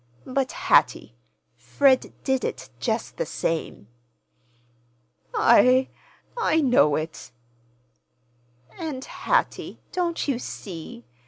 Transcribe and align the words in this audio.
But, 0.25 0.51
Hattie, 0.53 1.15
Fred 1.53 2.11
did 2.23 2.43
it, 2.43 2.71
just 2.79 3.17
the 3.17 3.25
same." 3.27 3.87
"I—I 5.35 6.61
know 6.61 6.95
it." 6.95 7.31
"And, 8.79 9.05
Hattie, 9.05 9.79
don't 9.91 10.27
you 10.27 10.39
see? 10.39 11.05